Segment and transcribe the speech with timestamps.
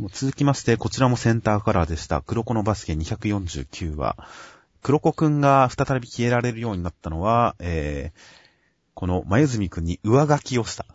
[0.00, 2.22] でも続きまして、こちらもセンターカラーでした。
[2.22, 4.16] 黒子のバスケ249話。
[4.80, 8.20] 黒子くんが再び消えられるようになったのは、えー、
[8.94, 10.86] この前住くんに上書きをした。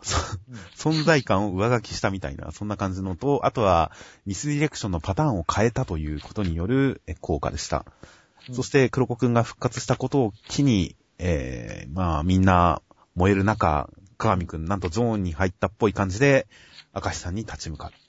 [0.74, 3.92] 存在感を上書きしたみたいな、そんな感じのと、あとは
[4.24, 7.86] ミスディレクションのパターンを変えたということによるえ効果でした。
[8.48, 12.82] うんそして黒子くんが復活したことを機に、えー、まあみんな
[13.14, 13.88] 燃える中、
[14.18, 16.48] 鏡くんなんとゾーンに入ったっぽい感じで、
[16.92, 18.05] 明石さんに立ち向かう。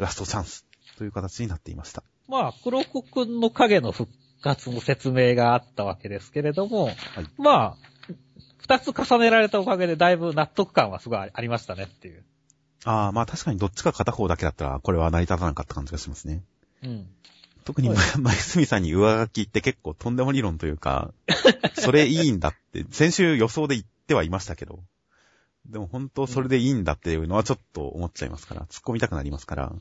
[0.00, 0.66] ラストチャンス
[0.98, 2.02] という形になっていました。
[2.28, 4.10] まあ、黒子くんの影の復
[4.42, 6.90] 活の説明があったわけですけれども、
[7.38, 7.76] まあ、
[8.58, 12.24] 二つ重ねられたおかげでだいぶ納得感はすごいありましたねっていう。
[12.84, 16.42] ああ、まあ確かにどっちか片方だけだったら、これは成り立たなかった感じがしますね。
[16.82, 17.06] うん。
[17.64, 21.12] 特にはい前住さんに上書きって結構とんでも理論というか、
[21.74, 24.80] それいいんだって、先週予想で言ってはいましたけど、
[25.66, 29.72] でも本当それでいいんだっていうのはちょっと思っちゃいますから、突っ込みたくなりますから、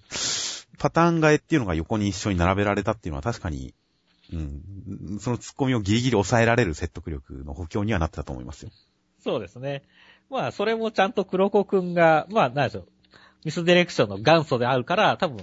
[0.78, 3.74] パターン替えっていうのが横に一緒に並べられたっていうのは確かに、
[4.32, 8.72] うん、その突っ込みをギリギリ抑えられる説得力の補強にはなってたと思いますよ。
[9.24, 9.84] そうですね。
[10.30, 12.88] まあ、それもちゃんと黒子くんが、まあ、なんでしょう。
[13.46, 15.38] ミスディレクションの元祖であるから、多分、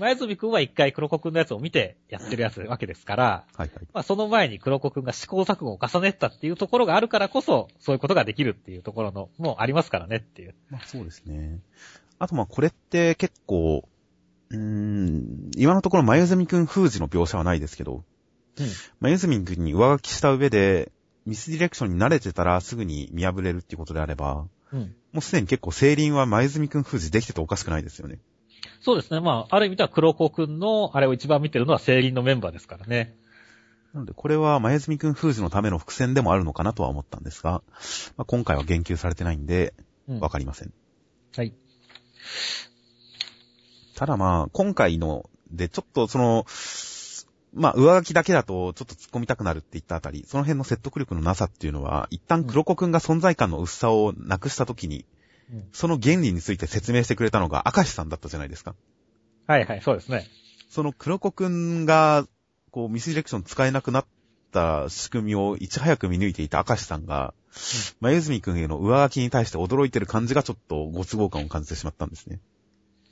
[0.00, 3.70] 前住くんは一回黒子くんのやつを見てやってるやつわけですから、はいはい。
[3.92, 10.54] まあ、その前に黒子くんが試行錯誤を重ねたっていうところがあるからこそ、そういうことができるっていうところの、もうありますからねっていう。
[10.70, 11.60] まあそうですね。
[12.18, 13.88] あとまあこれって結構、
[14.50, 18.02] うーん、今のところ、まゆずみくん封じの描写はないですけど、
[18.58, 18.66] うん。
[19.00, 20.90] まゆずみくんに上書きした上で、
[21.26, 24.94] ミスディレクションに慣れてたらすぐに見破れるっていうことであれば、うん。
[25.12, 28.18] もうすでに結構、セイリンはまゆずみくん封じできてておかしくないですよね。
[28.80, 29.20] そうですね。
[29.20, 33.14] まあ、ある意味では黒子くんの、あれを一番見てるのは聖輪のメンバーですからね。
[33.92, 37.62] なので、これは、まゆずみくん封じのための伏線でもあるのかなとは思ったんですが、
[38.16, 39.74] まあ、今回は言及されてないんで、
[40.08, 40.20] うん。
[40.20, 40.72] わかりません。
[41.36, 41.52] はい。
[43.96, 46.46] ただまあ、今回ので、ちょっとその、
[47.52, 55.19] まあ、上書きだけだと、ちょっと突っ込みたくなるって言ったあたり、その辺の説得力のなさっていうのは、一旦黒子くんが存在感の薄さをなくしたときに、うん
[55.72, 58.74] その原理について説明してくれたのが、明石さんだったじゃないですか。
[59.46, 60.26] はいはい、そうですね。
[60.68, 62.26] その黒子くんが、
[62.70, 64.06] こう、ミスディレクション使えなくなっ
[64.52, 67.34] た仕組みをいち早く見抜いていた明石さんが、
[68.00, 72.38] まゆずみくんへの上書きに対して驚いてる感じがちょっとご都合感を感じてしまったんですね。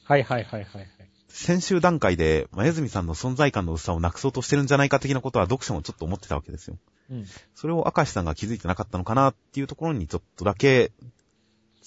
[0.05, 0.89] はいはいはいはいはい。
[1.29, 6.79] 先週段階で、まゆずみさんの存在感の薄さをなくそうとしてるんじゃないか的なことは読者もちょっと思ってたわけですよ。
[7.11, 7.27] うん。
[7.55, 10.93] それを明石さんが気づいてなかったのかなっていうところにちょっとだけ、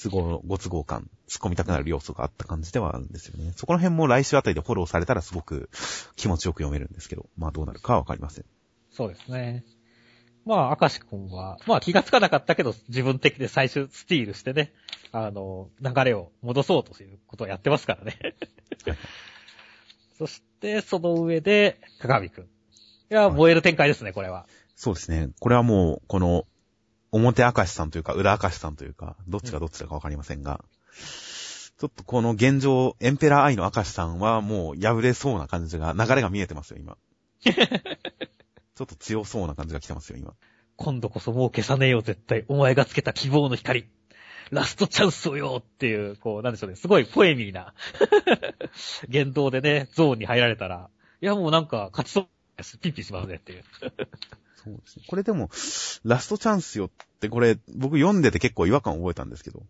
[0.03, 3.53] 都合、ご都合感、突っ込みたくなる要素があった感じではあるんですよね。
[3.55, 5.69] そこら辺も来週あたりでフォローされたらすごく
[6.15, 8.45] 気持ちよく読めるんですけど、まあどうなるかはわかりません。
[8.91, 9.63] そうですね。
[10.45, 14.73] まあ、明石くんは、まあ気がつかなかったけど、自分的で最終スティールしてね、
[15.11, 18.17] あの、流れを戻そうということをやってますからね。
[20.17, 22.43] そして、その上で、鏡くん。
[22.45, 22.47] い
[23.09, 24.47] や、はい燃える展開ですね、これは。
[24.75, 25.29] そうですね。
[25.39, 26.45] これはもう、この、
[27.11, 30.63] 表明石さんというか、裏明石さんというか、どっちがどっちだかわかりませんが、
[31.77, 36.97] ちょっとこの現状、エンペラー愛の明石さんはもう破れそうな感じが、流れが見えてますよ、今。
[37.43, 40.33] ちょっと強そうな感じが来てますよ、今。
[40.75, 42.45] 今度こそもう消さねえよ、絶対。
[42.47, 43.87] お前がつけた希望の光。
[44.51, 46.75] ラストチャンスをよっていう、こう、なんでしょうね。
[46.75, 47.73] すごいポエミーな
[49.09, 50.89] 言動でね、ゾーンに入られたら、
[51.21, 52.27] いやもうなんか勝ちそう。
[52.81, 53.63] ピッピしますねっていう。
[54.63, 55.05] そうですね。
[55.07, 55.49] これでも、
[56.03, 56.89] ラストチャンスよっ
[57.19, 59.63] て、これ、僕読んでて結構違和感を覚えたんですけど。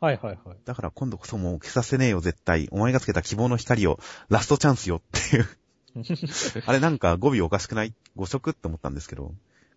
[0.00, 0.56] はいはいはい。
[0.64, 2.68] だから今度こそもう消させねえよ、絶対。
[2.70, 5.48] お前がつけた希望の光を、ラストチャンスよっていう。
[6.66, 7.94] あれなんか語尾おかしくない？
[8.14, 9.34] 誤色って思ったんですけど。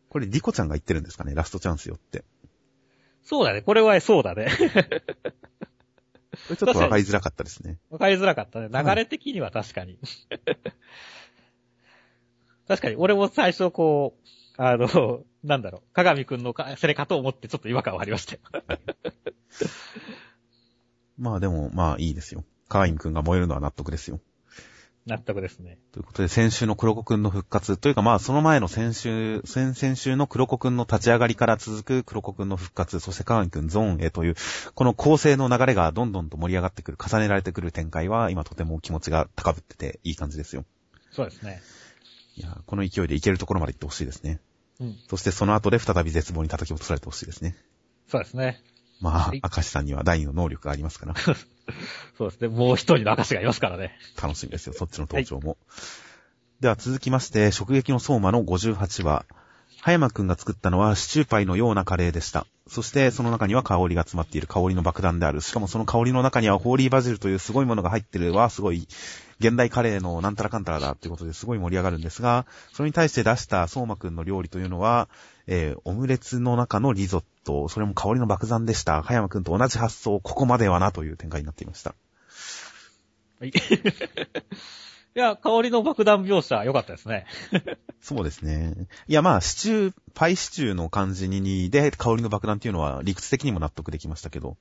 [0.09, 1.33] これ、リコちゃんが言ってるんですかね？
[1.33, 2.23] ラストチャンスよって。
[3.23, 3.61] そうだね。
[3.61, 4.49] これはそうだね。
[6.47, 7.77] これちょっとわかりづらかったですね。
[7.89, 8.67] わかりづらかったね。
[8.67, 9.97] はい流れ的には確かに。
[12.71, 18.39] 確かに、俺も最初こう、あの、 なんだろう、鏡くんのか、それかと思ってちょっと違和感はありましたよ。
[21.19, 22.45] まあでも、まあいいですよ。
[22.69, 24.21] カワインくんが燃えるのは納得ですよ。
[25.05, 25.79] 納得ですね。
[25.91, 34.35] ということで、先週の黒子くんの復活、というかまあその前の先週、先々週の黒子くんの立ち上がりから続く黒子くんの復活、そしてカワインくんゾーンへという、
[34.75, 40.63] この構成の流れがどんどんと盛り上がってくる、重ねられてくる展開は、今とても気持ちが高ぶってていい感じですよ。
[41.11, 41.61] そうですね。
[42.35, 44.39] いや、この勢いでいけるところまで行ってほしいですね。
[44.79, 44.97] うん。
[45.09, 47.55] そしてその後で再び絶望に叩き落とされてほしいですね。
[48.07, 48.61] そうですね。
[48.99, 51.15] まあはい、明石さんには第二の能力がありますから、
[52.17, 52.47] そうですね。
[52.47, 53.97] もう一人の証がいますからね。
[54.21, 55.57] 楽しみですよ、そっちの登場も。
[56.59, 59.25] では続きまして、直撃の相馬の58話。
[59.81, 62.45] 葉山くんが作ったのはシチューパイのようなカレーでした。
[62.67, 65.41] そしてその中には香りが詰まっている香りの爆弾である。
[65.41, 68.87] しかもその香りの中にはホーリーバジルというすごいものが入ってるはすごい
[69.41, 75.09] 現代カレーのなんたらかんたらだっていうことですごい盛り上がるんですが、それに対して出した相馬くんの料理というのは、
[75.47, 79.01] えー、オムレツの中のリゾット、それも香りの爆弾でした。
[79.01, 81.95] 葉山くんと同じ発想、ここまではなという展開になっていました。
[83.39, 83.53] はい。
[85.13, 87.25] いや、香りの爆弾描写良かったですね。
[87.99, 88.87] そうですね。
[89.07, 94.55] いや、まあ、シチュー、パイシチューの感じに、で、香りの爆弾っていうのは理屈的にも納得できましたけど、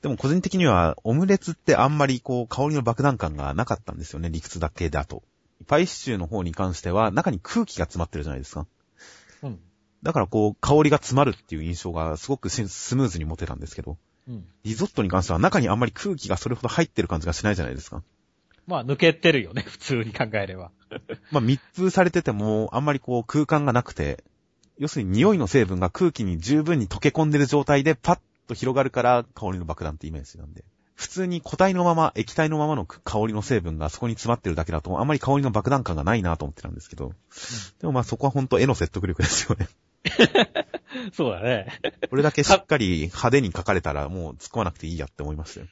[0.00, 5.22] でも個人的には、オムレツってあんまりこう、香りの爆弾感がなかったんですよね、理屈だけだと。
[5.66, 8.66] パイシチューの方に関しては、中に空気が詰まってるじゃないですか。
[9.42, 9.60] うん。
[10.02, 14.46] だからこう、香りが詰まるっていう印象がすごくススムーズに持てたんですけど、うん。
[14.62, 18.02] リゾットに関しては中にあんまり空気がそれほど入ってる感じがしないじゃないですか。
[18.66, 20.70] まあ、抜けてるよね、 普通に考えれば。
[21.30, 24.24] まあ密封されてても、あんまりこう空間がなくて、
[24.78, 28.18] 要するに匂いの成分が空気に十分に溶け込んでる状態でパッ
[28.48, 30.64] と広がるから香りの爆弾ってイメージなんで。
[30.94, 37.12] 普通に固体のまま、液体のままの香りの成分がそこに詰まってるだけだと、あんまり香りの爆弾感がないなと思ってたんですけど。
[37.80, 39.68] でもまあそこは本当絵の説得力ですよね。
[41.12, 41.66] そうだね。
[42.08, 45.66] これだけしっかり派手に描かれたらもう突っ込まなくていいやって思いましたよ。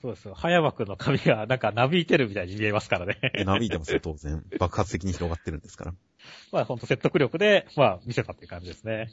[0.00, 0.34] そうですよ。
[0.34, 3.18] 葉山くんの髪がなんかなびいてるみたいに見えますからね。
[3.34, 4.44] でなびいてますよ、当然。
[4.58, 5.94] 爆発的に広がってるんですから。
[6.52, 9.10] まあほんと説得力で、まあ見せたっていう感じですね。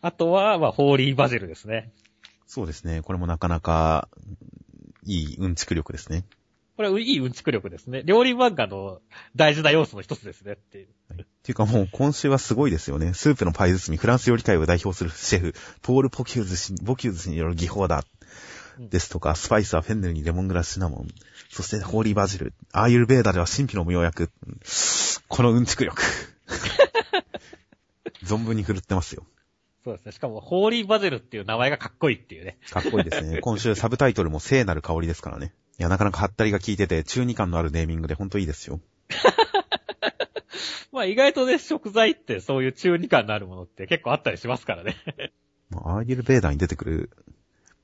[0.00, 1.92] あとは、まあホーリーバジルですね。
[2.46, 3.00] そうですね。
[3.02, 4.08] これもなかなか、
[5.04, 6.24] いいうんちく力ですね。
[6.76, 8.02] これいいうんちく力ですね。
[8.04, 9.00] 料理漫画の
[9.36, 10.88] 大事な要素の一つですねっていう。
[11.12, 13.14] っていうかもう今週はすごいですよね。
[13.14, 18.04] スープのパイ包み、フランス料理界を代表するシェフ、ポール・ポキューズ氏、ボキューズ氏による技法だ。
[18.78, 21.08] ですとか、スパイスはフェンネルにレモングラスシナモン。
[21.50, 22.54] そしてホーリーバジル。
[22.72, 24.30] アーユルベーダでは神秘の無用薬。
[25.28, 26.02] このうんちく力。
[28.24, 29.26] 存分に振るってますよ。
[29.84, 30.12] そうですね。
[30.12, 32.56] しかも、ホーリーバジルっていう名前がかっこいいっていうね。
[32.70, 33.40] かっこいいですね。
[33.42, 35.52] 今週サブタイトルも聖なる香りですからね。
[35.78, 38.80] いや、なかなかハったりが効いてて、中二感のあるネーミングでほんといいですよ。
[40.92, 44.96] まあ意外とね、食材ってそういう中二感のあるものって結構あったりしますからね。
[45.70, 47.10] まあアーユルベーダーに出てくる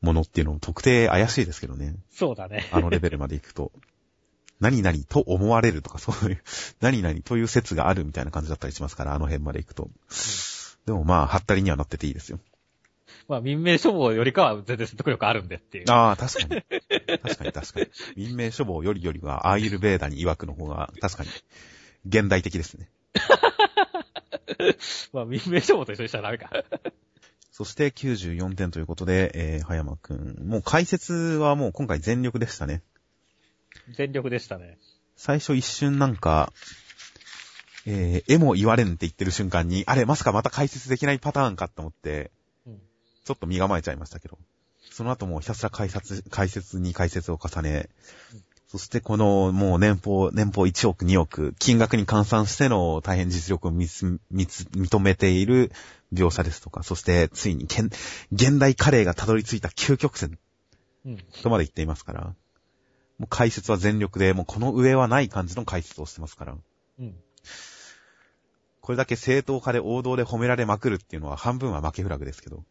[0.01, 1.95] ものっていうのも特定怪しいですけどね。
[2.11, 2.69] そうだね。
[2.73, 3.73] あのレベルまで行くと。
[4.61, 6.43] 何々と思われるとかそういう、
[6.81, 9.89] 何々という説があるみたいな感じだったりしますから、あの辺まで行くと。
[10.87, 12.41] でもまあ、ハったりにはなってていいですよ。
[13.29, 15.85] まあ民名処方よりかは全然説得力あるんでっていう。
[15.91, 16.63] ああ、確かに。
[17.19, 17.87] 確かに確かに。
[18.17, 21.31] 民名処方よりよりは、アーユルベーダに曰くの方が、確かに、
[22.07, 22.89] 現代的ですね。
[25.13, 26.51] まあ民名処方と一緒にしたらダメか。
[27.59, 30.47] そして94点ということで、えー、葉山くん。
[30.47, 32.85] もう解説はもう今回全力でしたね。
[33.97, 34.79] 全力でしたね。
[35.17, 36.53] 最初一瞬なんか、
[37.85, 42.31] えー、絵も言われんって言ってる瞬間に、あれ、まさかまた解説できないパターンかって思って、
[42.65, 42.79] うん。
[43.25, 44.39] ちょっと身構えちゃいましたけど。
[44.93, 47.89] その後もうひたすら解説、解説に解説を重ね、
[48.69, 55.73] そしてこのもう年俸、年俸1億2億、金額に換算しての大変実力を見つ見つ認めている
[56.13, 57.91] 描写ですとか、そしてついに現
[58.33, 60.39] 現代カレーがたどり着いた究極線
[61.05, 61.19] うん。
[61.43, 62.35] とまで言っていますから、
[63.19, 66.57] もう解説は全力で、もうこの上はない感じの解説をしてますから、
[66.99, 67.15] うん。
[68.81, 72.65] これだけ正当化で王道で褒められまくるっていうのは半分は負けフラグですけど、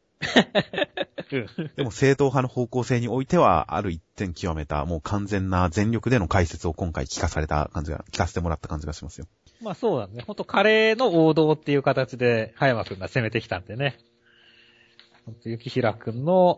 [1.32, 1.72] うん。
[1.76, 9.28] でも正統派の方向性においては、ある一点極めた、もう完全な全力での解説を今回聞かされた感じが、聞かせてもらった感じがしますよ。
[9.62, 10.24] まあそうだね。
[10.26, 13.98] ほんとカレーの王道っていう形で、葉山くんが攻めてきたんでね。
[15.26, 16.58] ほんと、雪平くんの、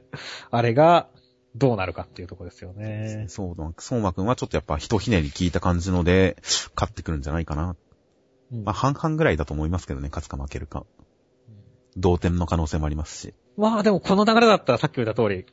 [0.50, 1.08] あれが、
[1.56, 3.26] どうなるかっていうとこですよね。
[3.28, 6.36] そうだ、相馬くんはちょっとやっぱ一ひねり聞いた感じので、
[6.76, 7.76] 勝ってくるんじゃないかな。
[8.52, 10.84] うんまあ半々ぐらいだと思いますけどね、勝つか負けるか。
[11.96, 13.34] 同点の可能性もありますし。
[13.56, 15.46] まあでもこの流れだったらさっき言った通り、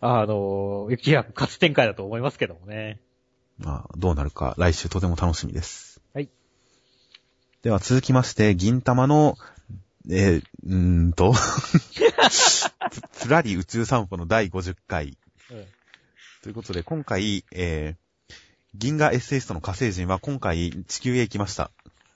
[0.00, 3.00] あの、雪平くん勝つ展開だと思いますけどもね。
[3.58, 5.97] まあ、どうなるか、来週とても楽しみです。
[7.58, 7.64] はい。
[7.64, 9.36] では続きまして、銀玉の、
[10.10, 11.34] えー、うーんと、
[12.30, 12.70] つ
[13.12, 15.18] つらり宇宙散歩の第50回。
[15.50, 15.64] うん。
[16.42, 18.34] ということで、今回、えー、
[18.74, 21.70] 銀河エッセイストの火星人は今回地球へ行きました。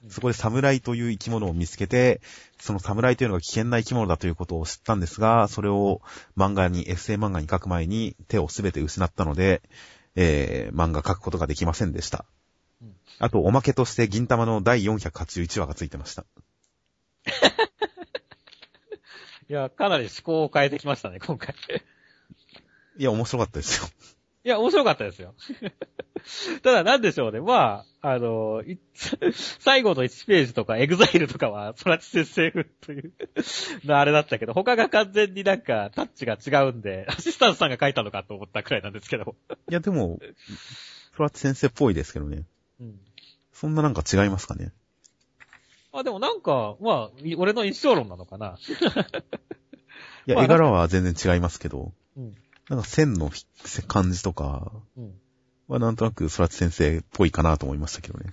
[0.08, 2.20] そこで侍という生き物を見つけて、
[2.58, 6.00] その侍というのが危険な生き物だということを知ったんですが、それを
[6.36, 9.62] 漫画に、エッセイ漫画に書く前に手をすべて失ったので、
[10.16, 12.26] えー、漫画書くことができませんでした
[12.82, 12.96] うん。
[13.18, 16.24] あと、おまけとして銀魂の第481話がついてました。
[19.48, 21.54] いや、かなり趣向を変えてきましたね、今回。
[22.98, 23.88] いや、面白かったですよ。
[24.44, 25.34] いや、面白かったですよ。
[26.62, 27.40] ただなんでしょうね。
[27.40, 28.78] まあ、あの、い
[29.60, 33.12] 最後の1ページとかエグザイルとかは、空知先生風という
[33.84, 39.36] のあれだったけど、他が完全になんかタッチが違うんで、アシスタントさんが書いたのかと思ったくらいなんですけど。
[39.70, 40.18] いや、でも、
[41.12, 42.44] フラッチ先生っぽいですけどね。
[43.52, 43.58] うん。
[43.58, 44.72] そんななんか違いますかね？
[45.92, 48.58] あ、でもなんか、まあ、い俺の印象論なのかな。
[50.26, 52.34] いや、まあ絵柄は全然違いますけど、うん。
[52.68, 53.44] なんか線のひ
[53.86, 55.14] 感じとかうん。
[55.68, 58.30] はなんとなく空知先生っぽいかなと思いましたけどね。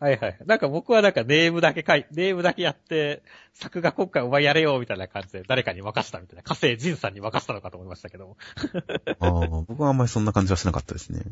[0.00, 0.38] はいはい。
[0.46, 8.36] なんか僕はなんかネームだけ書い、ネームだけやって、作画今回お前やれよみたいな感じで誰かに任したみたいな、火星仁さんに任したのかと思いましたけど。
[9.18, 9.30] ああ、
[9.66, 11.22] 僕はあんまりそんな感じはしなかったですね。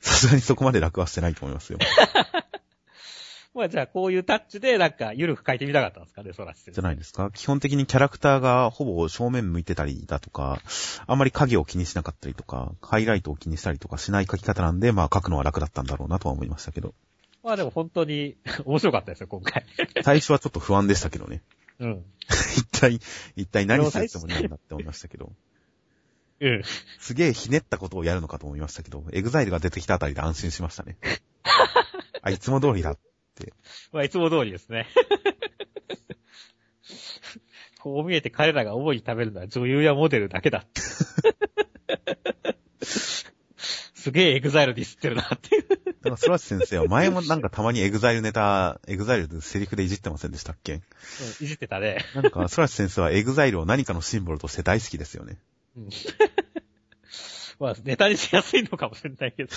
[0.00, 1.78] さすがにそこまで楽はしてないと思いますよ。
[3.54, 6.72] まあじゃあこういうタッチでなんか緩く書いてみたかったんですかね、ソラシ先生。
[6.74, 7.30] じゃないですか。
[7.32, 10.60] 基本的にキャラクターがほぼ正面向いてたりだとか、
[11.06, 16.94] あんまり影を気にしなかったりとか、ハイライトを気にしたりとかしない書き方なんで、まあ書くのは楽だったんだろうなとは思いましたけど。
[17.42, 19.64] まあでも本当に面白かったですよ、今回。
[20.04, 21.42] 最初はちょっと不安でしたけどね。
[21.80, 22.04] うん。
[22.56, 23.00] 一体、
[23.34, 25.32] 一体何するつもりなんだって思いましたけど。
[26.40, 26.62] うん。
[26.98, 30.96] すげえひねったことをやるのかと思いましたけど、エグザイルが出てきたあたりで安心しましたね。
[32.22, 32.96] あ、いつも通りだ。
[33.92, 34.86] まあいつも通りですね。
[37.80, 40.66] こう見えて彼らが主に食べるのは女優やモデルだけだ。
[42.82, 45.68] すげえエグザイルディスってるなっていう。
[45.68, 50.74] だから、空知先生は前もなんかたまにエグザイルネタ、エグザイルでセリフでいじってませんでしたっけ？
[50.74, 50.82] うん
[51.44, 51.98] いじってたね。
[52.14, 55.36] なんか、空知先生はエグザイルを何かのシンボルとして大好きですよね。
[55.78, 55.90] うん
[57.58, 59.50] まあ、ネタにしやすいのかもしれないけど。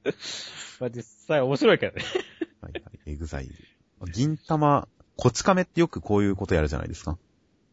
[0.80, 2.04] まあ実際面白いけどね。
[2.62, 3.54] はいはい、エグザイル。
[4.12, 7.18] 銀魂、こち亀ってよくこういうことやるじゃないですか。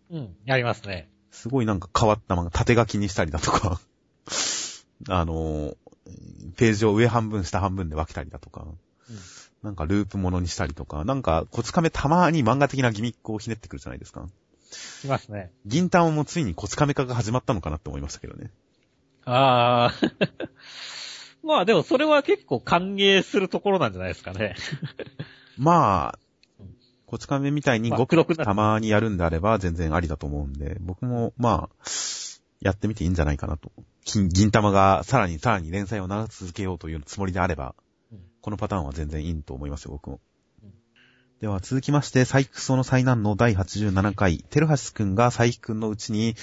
[0.09, 0.35] うん。
[0.45, 1.09] やりますね。
[1.31, 3.79] すごいなんか変わった漫画、縦書きにしたりだとか、
[5.09, 5.77] あの、
[6.57, 8.63] ページを上半分下半分で分けたりだとか、
[9.09, 9.19] うん
[9.63, 14.27] なんかループものにしたりとか、なんか、こち亀たまに漫画的なギミックをひねってくるじゃないですか。
[14.73, 15.51] しますね。
[15.65, 18.51] 銀玉もついにこち亀化が始まったのかなって思いましたけどね。
[19.25, 19.93] ああ。
[21.43, 24.55] まあでもそれは結構歓迎するところなんじゃないですかね。
[25.57, 26.19] まあ
[26.59, 26.75] うん、
[27.05, 31.85] こち亀みたいにまあごくたまにやるんであれば全然ありだと思うんで、僕もまあ、
[32.61, 33.71] やってみていいんじゃないかなと。
[34.05, 37.75] 金銀玉がさらにさらに連載を長く続けようというつもりであれば、
[38.11, 40.19] うんこのパターンは全然いいと思いますよ、僕もうん。
[41.43, 46.37] では続きまして、サイクソの災難の第87回、テルハシくんがサイクくんのうちに、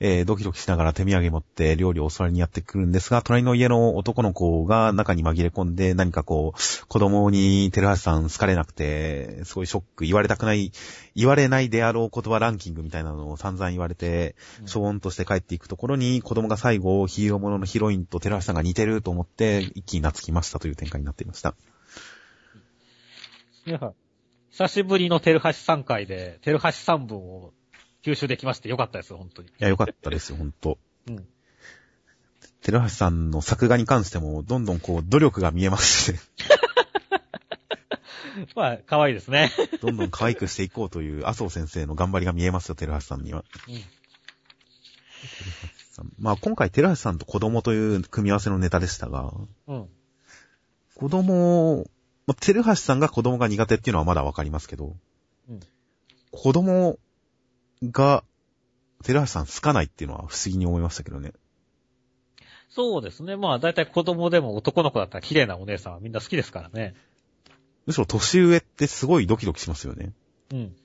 [0.00, 10.72] えードキドキしながら手土産持って料理を教わりにやってくるんですが、隣の家の男の子が中に紛れ込んで何かこう、子供にテルハシさん好かれなくて、すごいショック、言われたくない、
[11.14, 14.68] 言われないであろう言葉ランキングみたいなのを散々言われて、うん。
[14.68, 21.54] ショーンとして帰っていくところに子供が最後ヒーローもののヒロインとテルハシさんが似てると思って一気に懐きましたという展開になっていました。
[23.66, 23.92] いや
[24.56, 27.52] 久しぶりのテルハシ3回で、テルハシ3本を
[28.02, 29.48] 吸収できましてよかったですよ、本当に。
[29.48, 30.78] いや、よかったですよ、ほんと。
[31.06, 31.26] うん。
[32.62, 36.20] テルハシさんの作画に関しても、どんどんこう、努力が見えますしね。
[38.56, 39.52] まあ、可愛いですね。
[39.82, 43.44] どんどん可愛くしていこうという、麻生先生の頑張りが見えますよ、テルハシさんには。
[43.68, 43.72] う
[46.02, 46.12] ん。
[46.18, 49.34] まあ、今回、テルハシさんと子供という組み合わせのネタでしたが、
[49.66, 49.88] うん。
[50.94, 51.90] 子供、
[52.26, 54.96] まあ、テルハシさんが子供が苦手っていうのはまだわかりますけど、
[55.48, 55.60] うん
[56.32, 56.98] 子供
[57.82, 58.22] が、
[59.02, 61.32] テルハシさん好かないっていうのは不思議に思いましたけどね。
[62.68, 63.36] そうですね。
[63.36, 66.94] まあ、だいたい子供でも男の子だったら綺麗なお姉さんはみんな好きですからね。
[67.86, 70.12] むしろ年上ってすごいドキドキしますよね。
[70.52, 70.76] うん。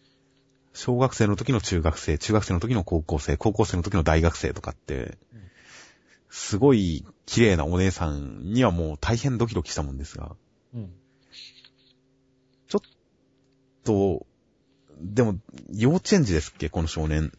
[0.74, 5.42] 小学生の時の中学生、中学生の時の高校生、高校生の時の大学生とかってうん、
[6.30, 10.36] すごい綺麗なお姉さんにはもう大変ドキドキしたもんですが、
[10.74, 10.94] うん。
[13.84, 14.26] と、
[15.00, 15.38] でも、
[15.74, 16.70] 幼稚園児ですっけ？
[16.70, 17.32] この少年。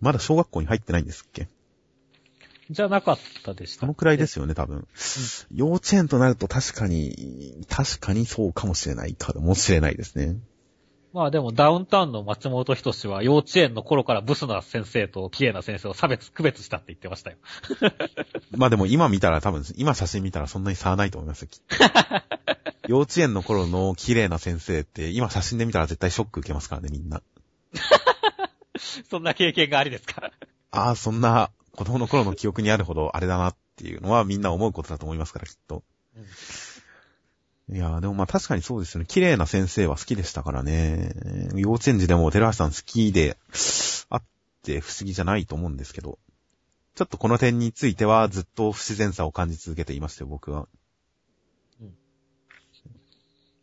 [0.00, 1.48] まだ小学校に入ってないんですっけ？
[2.70, 3.80] じゃなかったでした。
[3.80, 4.86] そのくらいですよね、多分。
[5.52, 10.36] 幼稚園となると確かに、確かにそうかもしれないかもしれないですね。
[11.14, 17.38] まあでもダウンタウンの松本人志は幼稚園の頃からブスな先生と綺麗な先生を差別、区別したって言ってましたよ。
[18.54, 21.76] まあでも今見たら多分、今写真見たらそんなに差はないと思いますよ、きっと。
[22.88, 27.20] 幼稚園の頃の綺麗な先生って、今写真で見たら絶対ショック受けますからね、みんな。
[29.10, 30.32] そんな経験がありですか？
[30.70, 35.82] ああ、そんな子供の頃の記憶にあるほどあれだなっていうのはみんな思うことだと思いますから、きっと。
[37.70, 39.06] いやー、でもまあ確かにそうですよね。
[39.06, 41.12] 綺麗な先生は好きでしたからね。
[41.54, 43.36] 幼稚園児でも寺橋さん好きで
[44.08, 44.22] あっ
[44.62, 46.18] て不思議じゃないと思うんですけど。
[46.94, 50.66] ちょっとこの点についてはずっと不自然さを感じ続けていましたよ、僕は。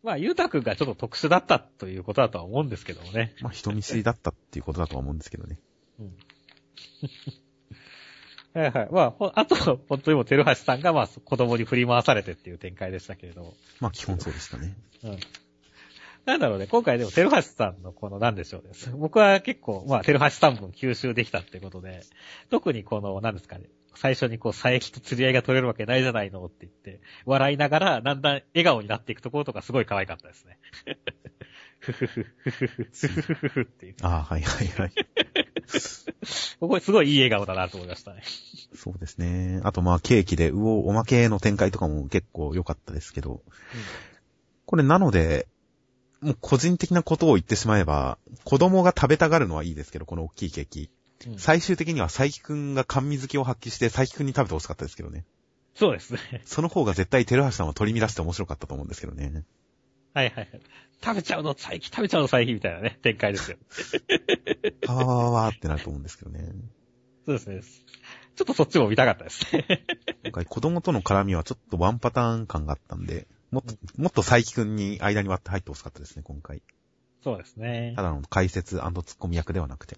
[0.05, 3.33] まあ、ゆうたくんがちょっと特殊だったということだとは思うんですけどもね。
[3.41, 5.57] まあ、人見知りだったっていうことだとは思うんですけどね。
[5.99, 6.15] うん。
[8.61, 8.89] はいはい。
[8.91, 9.55] まあ、ほあと、
[9.89, 13.55] 本当にもう、テルハシさんが、まあ、子供に振り回されてっていう展開でしたけれども。
[13.79, 14.77] まあ、基本そうでしたね。
[15.03, 15.19] うん。
[16.25, 18.69] なんだろうね、今回でも、テルハシさんのこの、なんでしょうね。
[18.97, 22.03] 僕は結構、まあ、テルハシさん分吸収できたってことで、
[22.51, 23.65] 特にこの、なんですかね。
[23.95, 30.57] 最初にこう、佐伯と釣り合いが取れるわけないじゃないのって言って、笑いながら、だんだん笑顔になっていくところとかすごい可愛かったですね。
[31.79, 33.95] ふふふ、ふふふ、ふふふふっていう。
[34.01, 34.91] ああ、はいはいはい。
[36.59, 38.23] ここすごいいい笑顔だなと思いましたね。
[38.73, 39.61] そうですね。
[39.63, 43.43] あとまあ、ケーキで、うお、おまけの展開とかも結構良かったですけど、
[44.65, 45.47] これなので、
[46.21, 50.89] もう個人的なことを言ってしまえば、子供が食べたがるのはいいですけど、この大きいケーキ。
[51.27, 55.25] うん最終的には佐伯くんが甘味好きを発揮して佐伯くんに食べてほしかったですけどね。
[55.75, 56.19] そうですね。
[56.45, 59.43] その方が絶対、テルハシさんは取り乱して面白かったと思うんですけどね。
[60.13, 60.61] はいはいはい。
[61.03, 63.57] 食べちゃうの、佐伯、食べちゃうの、佐伯みたいなね、展開ですよ。
[64.85, 66.53] パワワワワーってなると思うんですけどね。
[67.25, 67.61] そうですね。
[68.35, 69.85] ちょっとそっちも見たかったですね。
[70.23, 76.61] 今回子供との絡みはちょっとワンパターン感があったんで、もっと、もっと佐伯くんに間に割って入ってほしかったですね、今回。
[77.23, 78.03] そうですねた。
[78.03, 79.97] だの解説ツッコミ役ではなくて。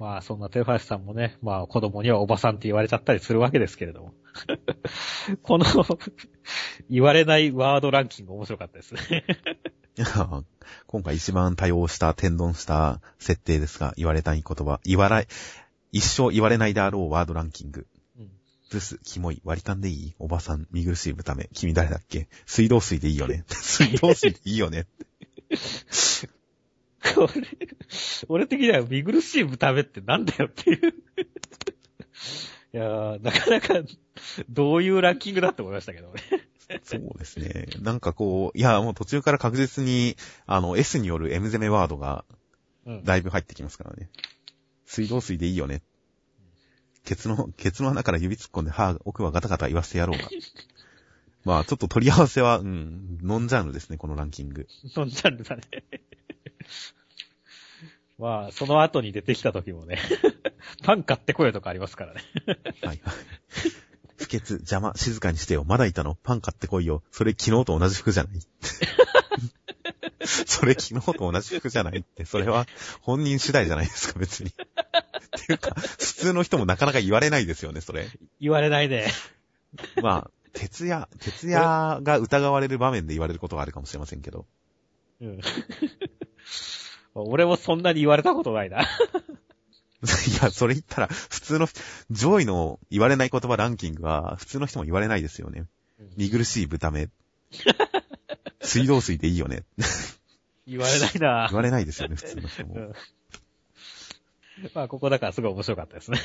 [0.00, 4.14] まあ、そんなテルファイスさんもね、まあ、子供にはおばさんって言われちゃったりするわけですけれども。
[5.42, 5.66] この、
[6.88, 9.24] 言われないワードランキング面白かったですね。
[10.86, 15.26] 今回一番多用した、天丼した設定ですが、言われたい言葉、言わない、
[15.92, 17.86] 一生言われないであろうワードランキング。
[18.18, 18.30] うん
[18.70, 20.14] ブス、キモい、割り勘でいい？
[20.18, 21.50] おばさん、見苦しい豚目。
[21.52, 22.28] 君誰だっけ？
[22.46, 23.44] 水道水でいいよね。
[23.50, 24.86] 水道水でいいよね。
[27.14, 27.46] これ、
[28.28, 30.88] 俺的には見苦しい豚目ってなんだよっていう。
[32.72, 33.74] いやー、なかなか、
[34.48, 36.22] どういうランキングだって思いましたけどね。
[36.84, 37.66] そうですね。
[37.80, 40.16] なんかこう、いや、もう途中から確実に、
[40.46, 42.24] あの、S による M 攻めワードが
[42.86, 43.04] うん。
[43.04, 44.08] だいぶ入ってきますからね。
[44.86, 45.82] 水道水でいいよね。
[47.04, 50.28] ケツの、ケツの穴から指突っ込んで、歯、奥はガタガタ言わせてやろうか。
[51.44, 54.66] まあ、ちょっと取り合わせは、うん、ノンジャンルですね、このランキング。
[54.96, 55.62] ノンジャンルだね。
[58.18, 59.98] まあ、その後に出てきた時もね、
[60.84, 62.22] パン買ってこいよとかありますからね。
[62.46, 63.00] はいはい。
[64.18, 65.64] 不潔、邪魔、静かにしてよ。
[65.64, 66.16] まだいたの？
[66.22, 67.02] パン買ってこいよ。
[67.10, 68.40] それ昨日と同じ服じゃない？
[70.26, 72.66] それ昨日と同じ服じゃないって、それは
[73.00, 74.50] 本人次第じゃないですか、別に。
[74.50, 74.52] っ
[75.46, 78.06] ていうか、普通の人もなかなか言われないですよね、それ。
[78.40, 79.10] 言われないね。
[80.02, 84.46] まあ、徹夜、徹夜が疑われる場面で言われることがあるかもしれませんけど。
[85.22, 85.40] うん。
[87.14, 88.82] 俺もそんなに言われたことないな。
[88.82, 88.86] い
[90.42, 91.68] や、それ言ったら、普通の、
[92.10, 95.66] 上位の言われない言葉ランキングは、普通の人も言われないですよね。
[96.16, 97.10] 見苦しい豚目。
[98.62, 99.64] 水道水でいいよね。
[100.66, 102.74] 言われないな言われないですよね、普通の人も。
[102.76, 102.92] いうん
[104.74, 106.18] まあ、ここだからすごい面白かったですね。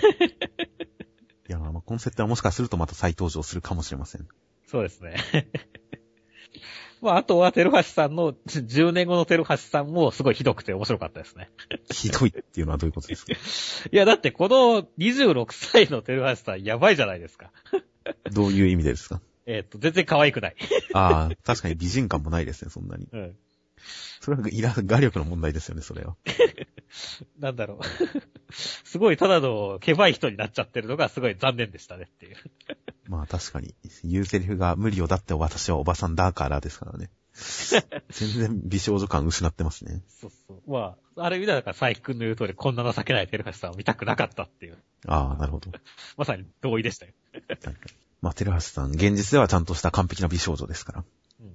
[1.47, 4.27] や、まあ、この設定はもしかするとまた再登場するかもしれません。
[4.67, 5.15] そうですね。
[7.05, 11.49] まあ、あとは、テルハシさんの、 10年後のテルハシさんもすごいひどくて面白かったですね。
[11.91, 13.33] ひどいっていうのはどういうことですか？
[13.91, 17.51] いや、だってこの26歳のテルハシさんやばいじゃないですか。
[18.33, 19.21] どういう意味でですか？
[19.45, 20.55] えっ、と、全然可愛くない。
[20.93, 23.07] ああ、確かに美人感もないですね、そんなに。
[23.11, 23.35] うん。
[24.19, 26.15] それは、いら、画力の問題ですよね、それは。
[27.37, 27.79] なんだろう。
[28.83, 32.35] すごいただのケバい人になっちゃってるのがすごい残念でしたねっていう。
[33.07, 37.09] まあ確かに、言うセリフが無理よだって私はおばさんだからですからね。
[38.09, 40.01] 全然美少女感失ってますね。
[40.07, 40.71] そうそう。
[40.71, 44.77] まあ、あれ見たら佐伯くんの言う通りこんな情けないテルハシさんを見たくなかったっていう。
[45.07, 45.71] ああ、なるほど。
[46.17, 47.11] まさに同意でしたよ。
[48.21, 51.03] まあ、テレハスさん、現実ではちゃんとした完璧な美少女ですから。
[51.41, 51.47] うん。
[51.47, 51.51] い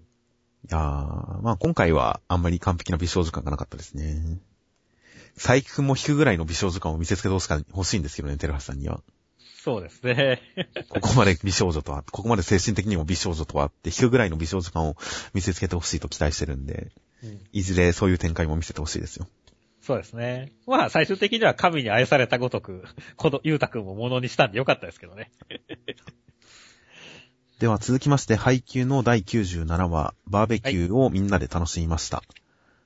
[0.68, 4.38] やー、まあ今回はあんまり完璧な美少女感がなかったですね。
[5.36, 7.34] 佐伯くんも引くぐらいの美少女感を見せつけて
[7.72, 9.02] ほしいんですけどね、テレハスさんには。
[9.62, 10.40] そうですね。
[10.88, 14.96] ここまで美少女とは、ここまで精神的にも美少女とはって、引くぐらいの美少女感を
[15.34, 17.40] 見せつけてほしいと期待してるんで、うん。
[17.52, 19.28] いずれそういう展開も見せてほしいですよ。
[19.82, 20.52] そうですね。
[20.66, 22.84] まあ、最終的には神に愛されたごとく、
[23.16, 25.30] この、ゆうたくんもものにしたんでよかったですけどね。
[27.58, 32.22] では続きまして、配給の第97話、バーベキューをみんなで楽しみました。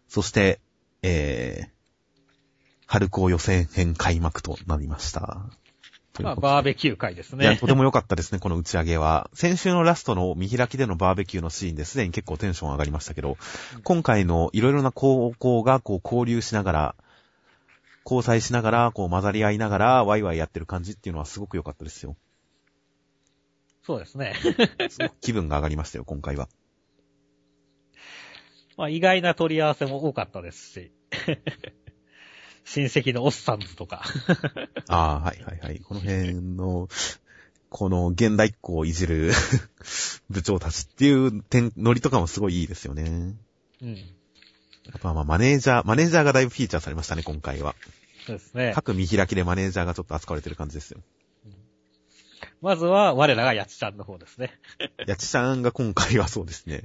[0.09, 0.61] そして、
[1.03, 1.69] えー、
[2.87, 5.47] 春高予選編開幕となりました。
[6.21, 7.67] まあ、バーベキュー会ですいや、ねと。
[7.67, 9.31] ても良かったですね、この打ち上げは。
[9.35, 13.37] 先週のラストの見開きでのバーベキューのシーンですでに結構テンション上がりましたけど、
[13.83, 16.95] 今回のいろいろな高校がこう交流しながら、
[18.05, 22.17] 交際しながら、こう混ざり合いながら、ワイワイやってる感じっていうのはすごく良かったですよ。
[23.83, 24.35] そうですね。
[24.89, 26.49] すごく気分が上がりましたよ、今回は。
[28.77, 30.93] まあ意外な取り合わせも多かったですし。
[32.65, 34.03] 親戚のオッサンズとか。
[34.89, 35.81] ああ、はいはいはい。
[35.81, 36.89] この辺の、
[37.69, 39.33] この現代っ子をいじる
[40.31, 43.35] 部長たちっていう点、ノリとかもすごいいいですよね。
[43.83, 43.99] うん。
[44.93, 47.75] あとはまあマネージャー、マネージャーがだいぶフィーチャーされましたね、今回は。
[48.27, 48.73] そうですね。
[48.75, 51.01] 各見開きでマネージャーがちょっと扱われてる感じですよ。
[52.61, 54.59] まずは、我らがやちちゃんの方ですね。
[55.07, 56.83] やちちゃんが今回はそうですね。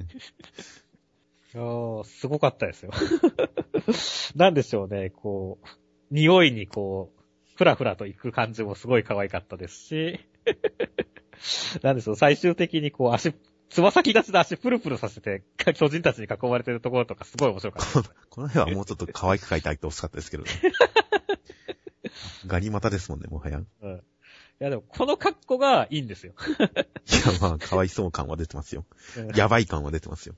[1.53, 2.91] いやー、すごかったですよ。
[4.35, 5.67] なんでしょうね、こう、
[6.11, 7.19] 匂いにこう、
[7.55, 10.19] ふらふらと行く感じもすごい可愛かったですし、
[11.81, 13.33] なんでしょう、最終的にこう足、
[13.69, 15.43] つま先立ちで足プルプルさせて、
[15.75, 18.13] 巨人たちに囲まれてるところとかすごい面白かった。
[18.29, 20.49] この辺はもうちょっと可愛く描いてあげてほしかったですけどね。
[22.45, 23.59] ガニ股ですもんね、もはや。
[23.59, 23.95] いうん。
[23.97, 24.01] い
[24.59, 26.33] やでも、この格好がいいんですよ。
[26.59, 28.85] や、まあ、かわいそう感は出てますよ。
[29.17, 30.35] うんやばい感は出てますよ。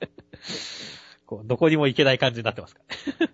[1.26, 2.82] こうどこにも行けない感じになってますか？
[3.20, 3.28] ら。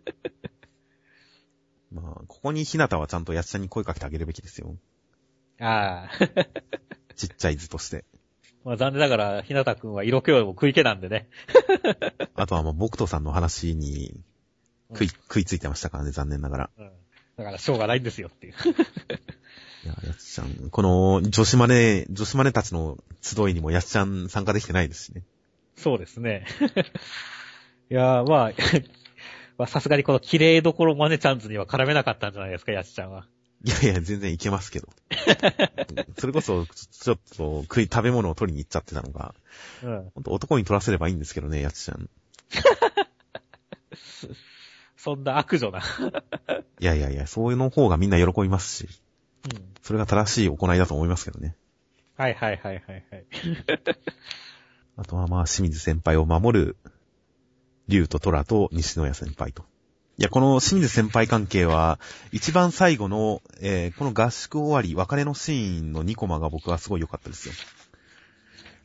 [2.02, 4.76] まあ、ここにひなたはちゃんとやっちゃんに声かけてあげるべきですよ。
[5.60, 6.10] ああ。
[7.16, 8.04] ちっちゃい図として。
[8.64, 11.28] まあ残念ながら、ひなたくんは色気よりも食い気なんでね。
[12.34, 14.20] あとはまあ、僕とさんの話に
[14.90, 16.70] 食い、食いついてましたからね、残念ながら。
[16.76, 16.90] うん。
[17.36, 18.52] だから、しょうがないんですよっていう。
[18.52, 18.56] い
[19.88, 25.22] や、やっちゃん、この女子マネ、女子マネたちの集いにもやっちゃん参加できてないですしね。
[25.76, 26.46] そうですね。
[27.90, 28.52] いやー、まあ、
[29.58, 33.26] まあさすがにこの綺麗どころマネチャンズには絡めなかったんじゃないですか、やちちゃんは。
[33.64, 34.88] いやいや、全然いけますけど。
[36.18, 39.34] それこそ、ちょっと食い、食べ物を取りに行っちゃってたのが、
[39.82, 40.10] うん。
[40.14, 42.08] ほんと男に取らせればいいんですけどね、やつちゃん。
[44.96, 45.80] そんな悪女な。
[46.80, 48.88] いやいやいや、そういうの方がみんな喜びますし、
[49.46, 49.74] うん。
[49.82, 51.56] それが正しい行いだと思いますけどね。
[52.16, 53.26] はいはいはいはいはい。
[54.96, 56.76] あとはまあ、清水先輩を守る、
[57.88, 59.64] 竜と虎と西野谷先輩と。
[60.18, 62.00] いや、この清水先輩関係は、
[62.32, 67.54] 一番最後の、えーこの合宿終わり、別れのシーンの2コマが僕はすごい良かったですよ。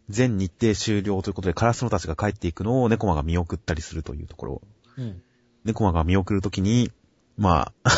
[0.09, 4.61] 全日程終了ということで、カラスノたちが帰っていくのを猫マが見送ったりするというところ。
[4.97, 5.21] うん。
[5.63, 6.91] 猫マが見送るときに、
[7.37, 7.91] まあ、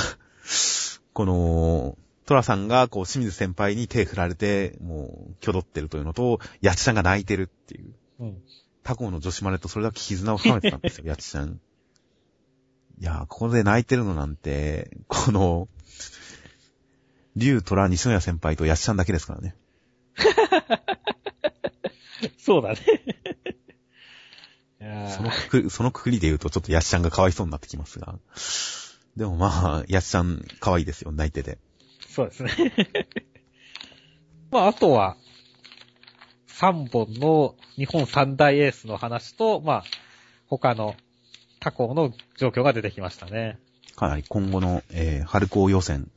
[1.14, 7.93] この、トラさんが、こう、清水先輩に手振られて、もう、挙動ってるというのと、ヤチちゃんが泣いてるっていう。
[8.20, 8.42] うん。
[8.84, 11.60] 他校の女子マネとそれだけ絆を深めてたんですよ、ヤチちゃん。
[13.00, 15.68] いやー、ここで泣いてるのなんて、この、
[17.36, 19.56] 竜、トラ、西野谷先輩とヤチちゃんだけですからね。
[22.38, 22.80] そうだね。
[25.16, 28.20] そのくく、そのくくりで言うとちょっとヤチちゃんがかわいそうになってきますが。
[29.16, 31.58] でもまあ、ヤチちゃん可愛いですよ、泣いてて。
[32.10, 32.74] そうですね。
[34.52, 35.18] まあ、あとは、
[36.64, 39.84] 3本の日本三大エースの話と、まあ、
[40.48, 40.96] 他の
[41.60, 43.60] 他校の状況が出てきましたね。
[43.98, 46.10] かなり今後の、えー春高予選、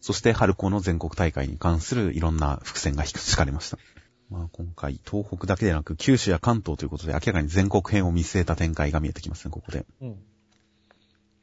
[0.00, 3.76] そして春高の全国大会に関するいろんな伏線が敷かれました。
[4.30, 9.84] まあ今回、東北だけでなく九州や関東ということで明らかに全国編を見据えた展開が見えてきますね、ここで。
[10.00, 10.16] うん。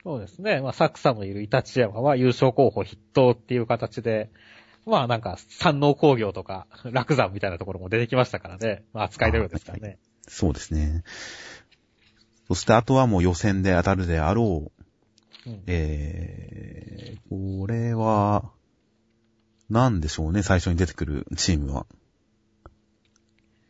[0.03, 0.59] そうですね。
[0.61, 4.31] まあ、サクサのいるイタチ山は優勝候補筆頭っていう形で、
[4.89, 8.83] まあなんか山王工業とか 楽山みたいなところも出てきましたからね。
[8.93, 9.99] まあ扱いのようですからね。
[10.27, 11.03] そうですね。
[12.47, 14.71] そしてあとはもう予選で当たるであろ
[15.45, 18.51] う、うんえー、これは、
[19.69, 21.85] なんでしょうね、最初に出てくるチームは。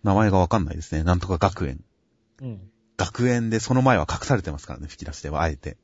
[0.03, 1.03] 名前がわかんないですね。
[1.03, 1.83] なんとか学園。
[2.41, 2.71] うん。
[2.95, 5.77] 学園でその前は隠されてますからね、吹き出しでは、あえて。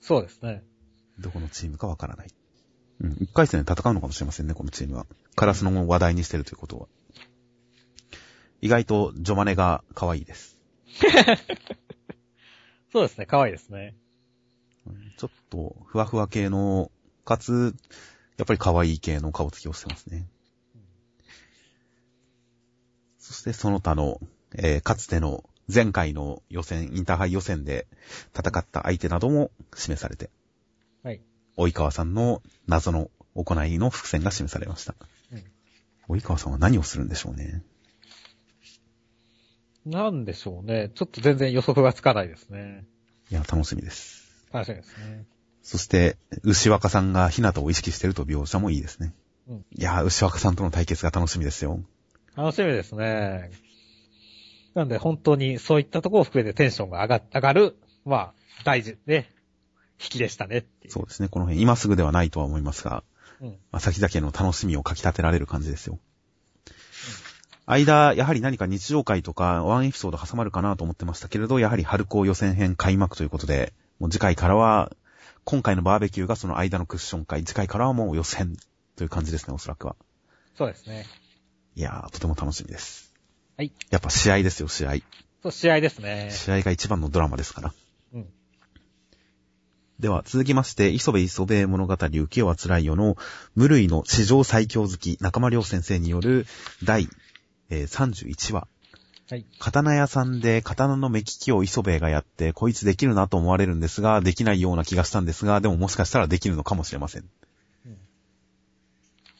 [0.00, 0.62] そうですね。
[1.18, 2.28] どこのチームかわからない。
[3.00, 5.06] うん、一回戦で戦うのかもしれませんね、このチームは。
[5.36, 6.86] カラスの話題にしてるということは。
[8.60, 10.58] 意外とジョマネが可愛いです。
[12.92, 13.26] そうですね。
[13.26, 13.94] 可愛いですね。
[14.86, 16.90] うんちょっと、ふわふわ系の、
[17.24, 17.74] かつ、
[18.36, 20.26] やっぱり可愛い系の顔つきをしてますね。
[23.18, 24.20] そしてその他の、
[24.54, 27.86] えーかつての前回の予選、インターハイ予選で
[28.34, 30.37] 戦った相手なども示されて、はい。
[31.58, 34.94] 及川さんの謎の行いの伏線が示されました。
[35.32, 35.44] うん
[36.08, 37.62] 及川さんは何をするんでしょうね？
[39.84, 40.90] なんでしょうね。
[40.94, 42.84] ちょっと全然予測がつかないですね。
[43.30, 44.46] いや、楽しみです。
[44.52, 45.26] 楽しみですね。
[45.62, 49.12] そして、牛若さんが日向を意識してると描写もいいですね。
[49.48, 51.80] うんいや、牛若さんとの対決が楽しみですよ。
[52.36, 53.50] 楽しみですね。
[54.74, 59.30] なんで本当にそういったところを含めてテンションが上が上がる、まあ、大事で、
[60.00, 60.64] 引きでしたね。
[60.88, 61.28] そうですね。
[61.28, 63.02] この辺、今すぐではないとは思いますが、
[63.40, 63.48] うん。
[63.70, 65.98] まあ、先々の楽しみをかき立てられる感じですよ。
[67.66, 74.90] 間、やはり何か日常会とかワンエピソード挟まるかなと思ってましたけれど、やはり春高予選編開幕ということで、もう次回からは、
[75.44, 78.56] 今回のバーベキューがその間のクッション会、次回からはもう予選
[78.96, 79.96] という感じですね、おそらくは。
[80.56, 81.06] そうですね。
[81.76, 83.14] いやー、とても楽しみです。
[83.56, 83.72] はい。
[83.90, 84.94] やっぱ試合ですよ、試合。
[85.42, 86.30] そう、試合ですね。
[86.32, 87.74] 試合が一番のドラマですから。
[89.98, 90.02] うん。
[90.02, 93.16] では、続きまして、磯部磯部物語浮世は辛いよの
[93.54, 96.46] 無類の史上最強好き中間良先生による
[96.82, 97.08] 第、
[97.70, 98.68] えー31話。
[99.30, 99.44] はい。
[99.58, 107.24] 刀屋さんで刀の目利きを磯部がやって、こいつできるなと思われるんですが、できないような気がしたんですが、でももしかしたらできるのかもしれません。
[107.86, 107.98] うん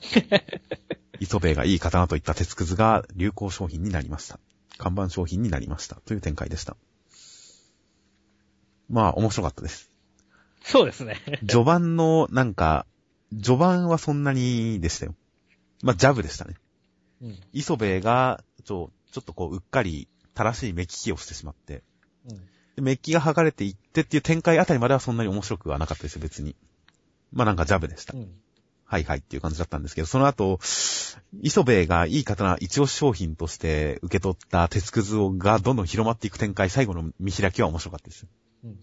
[1.21, 4.39] 磯部がいい刀といった鉄くずが流行商品になりました。
[4.77, 5.97] 看板商品になりました。
[6.05, 6.77] という展開でした。
[8.89, 9.88] まあ、面白かったです。
[10.63, 11.21] そうですね。
[11.47, 12.87] 序盤の、なんか、
[13.43, 15.15] 序盤はそんなにでしたよ。
[15.83, 16.55] まあ、ジャブでしたね。
[17.23, 17.39] うん。
[17.53, 21.83] 磯部が、ちょ、ちょっとこう、うっかり正しい目利きをしてしまって、
[22.29, 22.37] うん。
[22.77, 26.55] でメッキが剥がれていってっていう展開あたりまではそんなに面白くはなかったですよ、別に。
[27.33, 28.21] まあなんかジャブでしたう。
[28.21, 28.29] ん。
[28.85, 30.61] はいはいっていう感じだったんですけど、その後、
[31.43, 38.27] 磯部がいい刀、一押し商品として受け取った鉄くずがどんどん広まっていく展開、最後の見開きは面白かったです。
[38.65, 38.81] うん。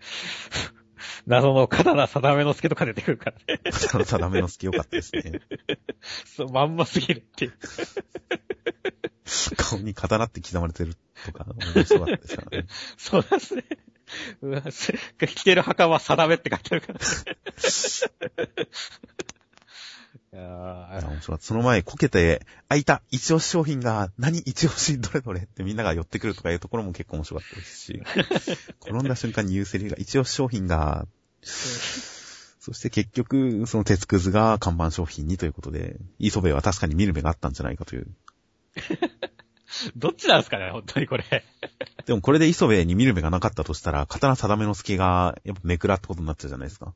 [1.26, 3.60] 謎の刀定めの助とか出てくるからね。
[3.70, 5.40] 刀 定めの好き良かったですね。
[6.24, 7.54] そう、まんますぎるっていう。
[9.56, 12.66] 顔に刀って刻まれてるとか、面白かったですからね。
[12.96, 13.64] そうですね。
[14.42, 17.04] うわ、す着てる墓は定めって書いてあるからね。
[21.40, 28.02] その前、こけて、あ、いた一押し商品が、何一押しどれどれってみんなが寄ってくるとかいうところも結構面白かったですし、
[28.80, 31.08] 転んだ瞬間に言うセリフが、一押し商品が、
[31.42, 38.06] そして結局、その鉄くずが看板商品にということで、磯部は確かに見る目があったんじゃないかという。
[39.96, 41.24] どっちなんですかね、本当にこれ。
[42.06, 46.94] でもこれで磯部に見る目がなかったとしたら、刀定めの助が、やっぱめくらってことになっちゃうじゃないですか。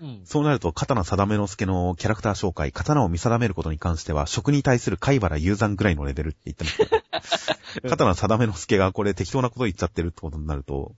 [0.00, 0.20] うん。
[0.24, 7.46] そうなると、刀定めの助のキャラクター紹介、刀を見定めることに関しては、食に対する貝原雄山ぐらいのレベルって言ってます。
[7.82, 10.94] 刀定めの助がこれ適当なこと言っちゃってるってことになると、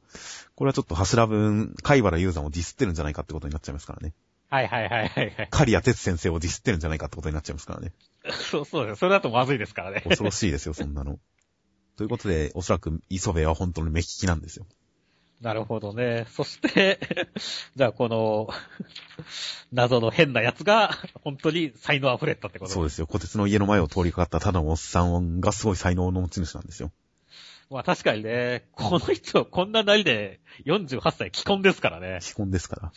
[0.56, 4.14] これはちょっと柱分、貝原雄山をディスってるんじゃないかってことになっちゃいますからね。
[4.50, 5.48] はいはいはいはいはい。
[5.50, 7.92] 刈谷哲先生をディスってるんじゃないかってことになっちゃいますからね。
[8.30, 9.00] そうそうです。
[9.00, 10.02] それだとまずいですからね。
[10.06, 11.18] 恐ろしいですよ、そんなの。
[11.96, 14.66] ということで、おそらく磯部は本当の目利きなんですよ。
[15.40, 16.26] なるほどね。
[16.30, 16.98] そして、
[17.76, 18.48] じゃあこの、
[19.72, 20.90] 謎の変なやつが、
[21.22, 22.72] 本当に才能溢れたってこと？
[22.72, 23.06] そうですよ。
[23.06, 26.90] 小鉄の家の前を通りかかったただのおっさんがすごい才能の持ち主なんですよ。
[27.70, 32.18] まあ確かにね、この人、こんななりで48歳既婚ですからね。
[32.22, 32.92] 基本ですから。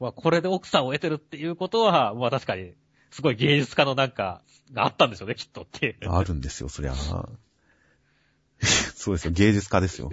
[0.00, 2.72] まあこれで奥さんを得てるっていうことは、まあ確かに、
[3.10, 4.40] すごい芸術家のなんか、
[4.72, 5.98] があったんでしょうね、きっとって。
[6.06, 6.94] あるんですよ、そりゃ。
[8.94, 10.10] そうですよ、芸術家ですよ。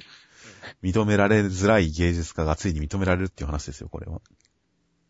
[0.84, 4.22] 認められづらい芸術家がついに認められるっていう話ですよ、これは。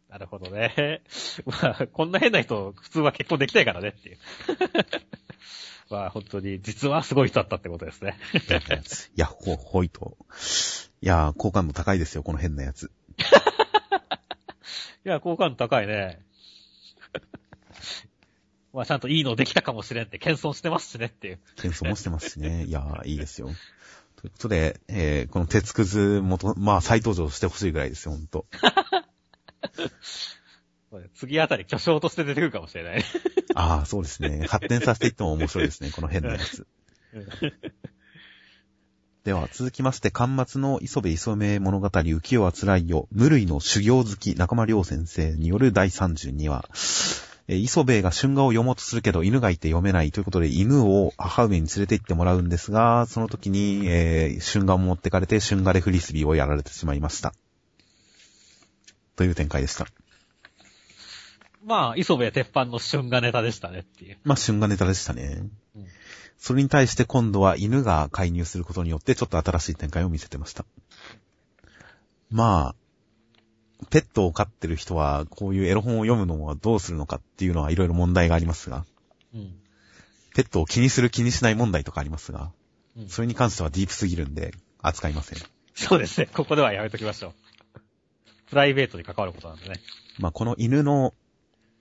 [0.10, 1.02] なるほどね。
[1.46, 4.18] まあ、こんな変な人、普通は結婚できないからねっていう。
[5.90, 8.18] まあ本当に、実はすごい人だったってことですね。
[9.16, 10.18] いや、ほ、ほいと。
[11.02, 12.92] いや、好感度高いですよ、この変なやつ。
[15.06, 16.22] いや、好感度高いね。
[18.74, 21.40] まあちゃんといいのできたかもしれんって謙遜してますしねっていう。
[21.58, 22.66] 謙遜もしてますしね。
[22.66, 23.50] いや、いいですよ。
[24.22, 28.46] ということで、えー、この鉄くず元、まあ再登場してほしいぐらいですよ、ほんと。
[31.16, 33.04] 次あたり巨匠として出てくるかもしれない。
[33.56, 34.46] ああ、そうですね。
[34.48, 36.68] 発展させていっても面白いですね、この変なやつ。
[39.24, 47.31] では、続きまして、巻末の磯部磯目物語浮世は辛いよ、無類の修行好き中間良先生による第32話。
[47.52, 57.34] えー磯部が春画を読もうとするけど犬がいて読めないということで犬を母上に連れて行ってもらうんですが、その時に、えー春画を持ってかれて春画でフリスビーをやられてしまいました。
[59.18, 59.86] という展開でした。
[61.66, 64.18] まあ、磯部鉄板の春画ネタでしたねっていう。
[64.24, 65.44] まあ、春画ネタでしたね。
[65.76, 65.86] うん
[66.44, 70.66] それに対して今度は犬が介入することによってちょっと新しい展開を見せてました。
[72.32, 72.76] まあ、
[73.90, 78.86] ペットを飼ってる人はこういうエロ本を読むのはどうするのかっていうのはいろいろ問題がありますが、
[79.34, 79.54] うん。
[80.34, 82.52] ペットを気にする気にしない問題とかありますが、
[82.96, 85.40] うんそれに関してはディープすぎるんで扱いません。
[85.76, 86.28] そうですね。
[86.28, 87.80] ここではやめときましょう。
[88.50, 89.80] プライベートに関わることなんでね。
[90.20, 91.14] まあ、この犬の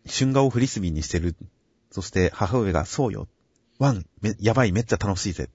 [0.09, 1.35] 春画をフリスビーにしてる。
[1.91, 3.27] そして母上がそうよ。
[3.81, 5.51] ワン、め、やばい、めっちゃ楽しいぜ。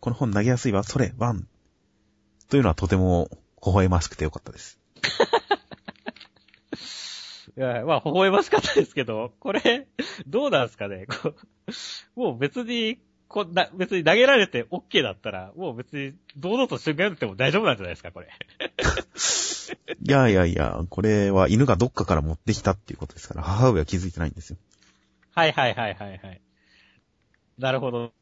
[0.00, 1.48] この本投げやすいわ、それ、ワン。
[2.50, 3.30] というのはとても
[3.64, 4.78] 微笑ましくてよかったです。
[7.56, 9.86] いや、まあ、微笑ましかったですけど、これ、
[10.26, 11.06] どうなんですかね？
[11.22, 11.34] こ
[12.16, 18.28] うもう別に、こんな、別に投げられて OK だったら、もう別に、堂々と瞬間打っても大丈夫なんじゃないですか、これ。
[20.02, 24.56] いやいやいや、これは犬がどっかから持ってきたっていうことですから、母上は気づいてないんですよ。
[25.32, 26.40] はいはいはいはいはい。
[27.58, 28.12] なるほど。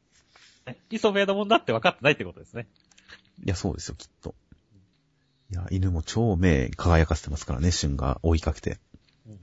[0.90, 2.66] 磯部のもんだって分かってないってことですね。
[3.44, 4.34] いや、そうですよ、きっと。
[5.50, 8.78] いや、犬も超目輝かせてますからね、旬が追いかけて。
[9.32, 9.36] う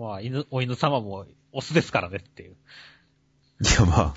[0.04, 2.56] まあ、犬、お犬様もオスですからねっていう。
[3.60, 4.16] いや、まあ、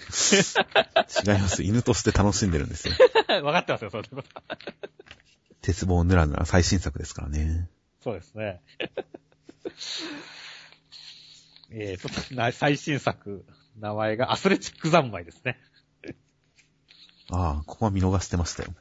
[1.26, 1.64] 違います。
[1.64, 2.94] 犬として楽しんでるんですよ。
[3.28, 4.30] 分かってますよ、そういうこと。
[5.62, 7.70] 鉄棒ぬらぬら最新作ですからね。
[8.04, 8.62] そうですね。
[11.72, 13.46] えー、ちょっとな、最新作、
[13.78, 15.60] 名前がアスレチック三昧ですね。
[17.32, 18.74] ああ、ここは見逃してましたよ。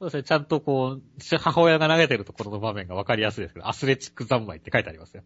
[0.00, 5.22] そうですね、ちゃんとこう、母親が投げてるところの場面がわかりやすいですけど、アスレチック三昧って書いてありますよ。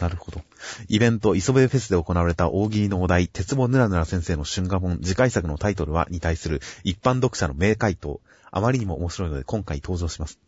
[0.00, 0.40] なるほど。
[0.88, 10.40] イベント、磯部フェスで行われた大喜利のお題、鉄棒ぬらぬら先生の春画本、次回作のタイトルはに対する一般読者の名回答、あまりにも面白いので今回登場します。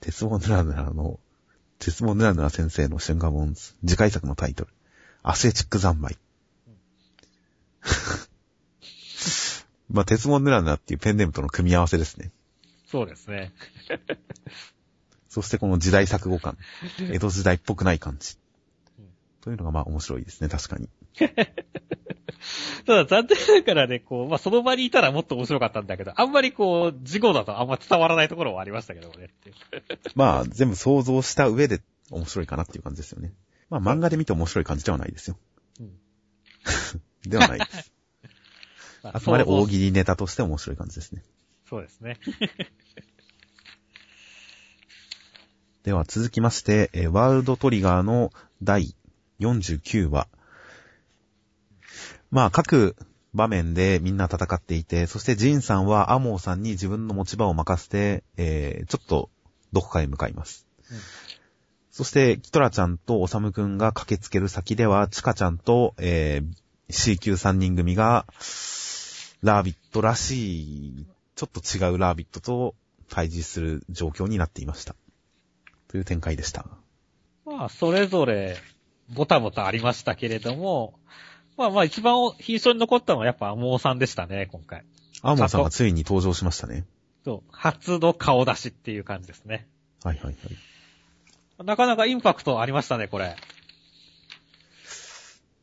[0.00, 1.18] 鉄棒ぬらぬらの、
[1.78, 4.70] 鉄棒ぬらぬら先生の春画本、次回作のタイトル、
[5.22, 6.18] アスレチック三昧。
[9.90, 12.30] まあ、鉄棒ぬらぬらっていうペンネームとの組み合わせですね。
[12.90, 13.52] そうですね。
[15.28, 16.56] そしてこの時代錯誤感。
[17.12, 18.38] 江戸時代っぽくない感じ。
[19.42, 20.88] というのがまあ面白いですね、確かに。
[22.86, 29.30] ただ残念ながらね、こう、まあ、その場にいたらもっと面白かったんだけど、あんまりこう、事故だとあんま伝わらないところはありましたけどね。
[30.16, 33.34] まあ、全部想像した上で面白いかなっていう感じですよね。
[33.68, 35.36] まあ、漫画で見て面白い感じではないですよ。
[35.80, 35.98] うん、
[37.28, 37.92] ではないです。
[39.02, 41.22] あくまで大喜利ネタとして面白い感じですね。
[41.68, 42.18] そうですね。
[45.84, 48.94] では続きまして、えワールドトリガーの第
[49.40, 50.28] 49話。
[52.30, 52.96] まあ、各
[53.34, 59.30] 場面でみんな戦っていて、そしてジンさんはアモーさんに自分の持ち場を任せて、えー、ちょっと
[59.72, 60.66] どこかへ向かいます。
[60.90, 60.98] うん、
[61.90, 68.26] そして、キトラちゃんとオサムくんが駆けつける先では、チカちゃんと、えー、C 級3人組が、
[69.42, 71.06] ラービットらしい、
[71.38, 72.74] ちょっと違うラービットと
[73.08, 74.96] 対峙する状況になっていました。
[75.86, 76.66] という展開でした。
[77.46, 78.56] まあ、それぞれ、
[79.14, 80.98] ボタボタありましたけれども、
[81.56, 84.84] まあまあ一番印象に残ったのはやっぱアモーさんでしたね、今回。
[85.22, 86.84] アモーさんがついに登場しましたね。
[87.24, 87.50] そう。
[87.52, 89.68] 初の顔出しっていう感じですね。
[90.02, 91.64] はいはいはい。
[91.64, 93.36] なかなかインパクトありましたね、これ。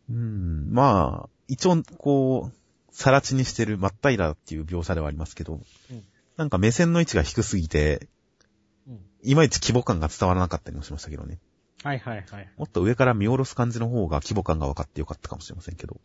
[0.10, 2.65] うん、まあ、一応、こう、
[2.96, 5.56] さら地にしてる真っ平らっていう描写ではありますけど、
[5.92, 6.04] うん、
[6.38, 8.08] なんか目線の位置が低すぎて、
[9.22, 11.40] いまいち規模感が伝わらなかったりもしましたけどね。
[11.84, 12.50] はいはいはい。
[12.56, 16.00] もっと上から見下ろす感じの方が規模感が分かってよかったかもしれませんけど。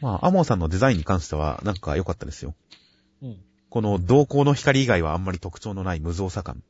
[0.00, 2.56] まあ、アモーさんのデザインに関しては、なんか良かったですよ。
[3.22, 3.38] うん。
[3.70, 6.62] この瞳孔の光以外はあんまり特徴のない無造作感。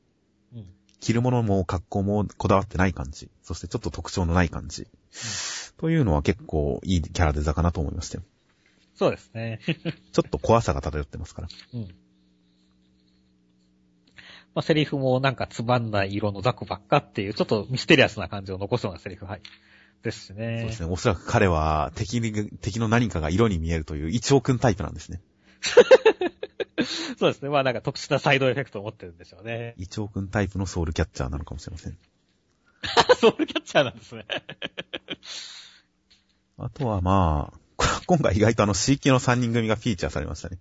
[0.54, 0.66] うん。
[1.00, 3.30] 着るものも格好もこだわってない感じ。
[3.42, 4.82] そしてちょっと特徴のない感じ。
[4.82, 4.88] うん、
[5.78, 8.24] というのは結構いいキャラデザかなと思いましたよ。
[8.96, 9.60] そうですね。
[10.12, 11.48] ちょっと怖さが漂ってますから。
[11.74, 11.82] うん。
[14.54, 19.42] まあ、セリフもなんかつまんない色のザクばっかっていう、ちょっとミステリアスな感じを残すようなセリフ、はい。
[20.02, 20.60] ですしね。
[20.60, 20.88] そうですね。
[20.90, 25.20] おそらく彼は敵に、敵の何かが色に見えるという一億タイプなんですね。
[27.18, 27.48] そうですね。
[27.48, 29.74] まあなんか特殊なサイドエフェクトを持ってるんでしょうね。
[29.78, 31.98] 一億タイプのソウルキャッチャーなのかもしれません。
[33.18, 34.26] ソウルキャッチャーなんですね。
[36.58, 37.58] あとはまあ、
[38.06, 40.58] 今回意外とあの C 級の3人組がフィーチャーされましたね。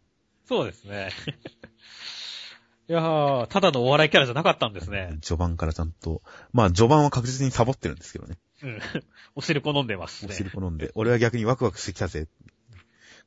[0.48, 1.12] そうですね。
[2.88, 5.18] いやー、ただのお笑いキャラじゃなかったんですね。
[5.22, 6.22] 序盤からちゃんと。
[6.54, 8.38] まあ、序盤は確実にサボってるんですけどね。
[8.62, 8.80] うん。
[9.34, 10.32] お汁粉飲んでますね。
[10.32, 10.92] お汁粉飲んで。
[10.94, 12.28] 俺は逆にワクワクしてきたぜ。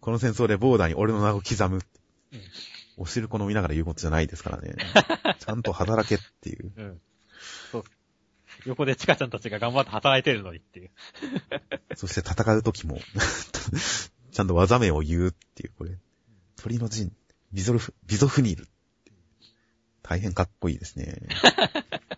[0.00, 1.80] この戦争でボーダーに俺の名を刻む。
[2.32, 2.40] うん。
[2.98, 4.76] お汁粉飲みながら言うことじゃないですからね。
[5.40, 6.72] ちゃんと働けっていう。
[6.76, 7.00] うん。
[7.72, 7.84] そう。
[8.66, 10.90] 横でチカちゃんたちが頑張って働いてるのにっていう。
[11.97, 12.99] そして戦う時も
[14.33, 15.99] ちゃんと技名を言うっていう、これ。
[16.57, 17.12] 鳥の陣、
[17.53, 18.68] ビゾルフ、ビゾフニール。
[20.03, 21.18] 大変かっこいいですね。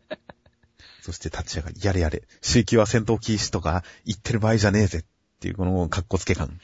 [1.02, 5.04] そして立ち上がり、やれやれ、周期は戦闘禁止とか言ってる場合じゃねえぜっ
[5.40, 6.60] ていうこの格好つけ感。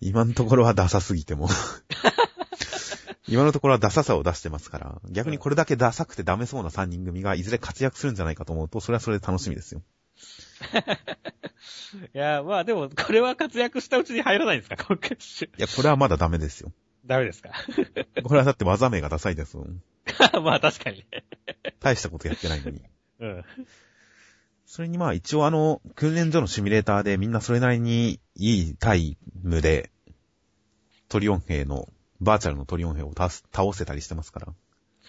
[0.00, 1.48] 今のところはダサすぎても
[3.28, 9.82] 今のところはダサさを出してますから、逆にこれだけダサくてダメそうな3人組がいずれ活躍するんじゃないかと思うと、それはそれで楽しみですよ。
[12.14, 15.10] いや、まあでも、これは活躍したうちに入らないんですか、今回。
[15.10, 16.72] いや、これはまだダメですよ。
[17.04, 17.50] ダメですか？
[18.24, 19.82] これはだって技名がダサいですもん。
[20.42, 21.24] まあ確かにね。
[21.80, 22.82] 大したことやってないのに。
[23.20, 23.44] うん。
[24.66, 29.90] それにまあ一応あの、訓練所のシミュレーターでみんなそれなりにいいタイムで、
[31.08, 31.88] トリオン兵の、
[32.20, 33.30] バーチャルのトリオン兵を倒
[33.72, 34.46] せたりしてますから。
[34.46, 34.52] や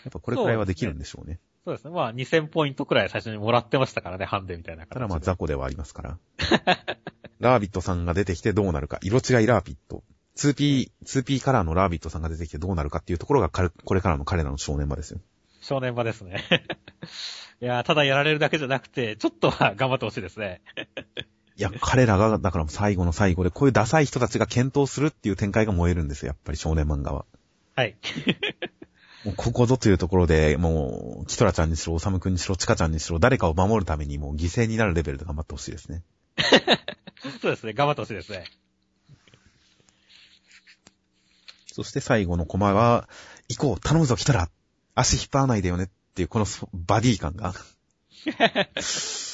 [0.10, 1.40] っぱこれくらいはできるんでしょうね。
[1.66, 1.92] そうですね。
[1.92, 4.86] まあ2000ポイントくらい最初にもらってましたからね、ハンデみたいな。
[4.86, 6.18] ただまあ雑魚ではありますから。
[7.40, 9.00] ラービットさんが出てきてどうなるか。
[9.02, 10.04] 色違いラービット。
[10.38, 15.20] 2P、2P カラーのラービットさんが出てきてどうなるかっていうところが彼これからの彼らの正念場ですよ。
[15.62, 16.44] 少年場ですね。
[17.60, 20.62] いやーただやられるだけじゃなくて、ちょっとは頑張ってほしいですね。
[21.58, 27.26] いや、彼らが、だから最後の最後で、こういうダサい人たちが検討するっていう展開が燃えるんですよ、やっぱり少年漫画は。
[27.76, 27.96] はい。
[29.26, 36.04] もうここぞというところで、もう、キトラちゃんにしろ、オサムくんにしろ、チカちゃんにしろ、誰かを守るためにもう犠牲になるレベルで頑張ってほしいですね。
[37.42, 37.74] そうですね。
[37.74, 38.46] 頑張ってほしいですね。
[41.74, 43.10] そして最後のコマは、
[43.50, 44.50] 行こう、頼むぞ、キトラ
[44.94, 47.56] 足引っ張らないでよねっていう、このそバディ感が。